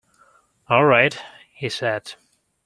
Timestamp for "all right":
0.67-1.15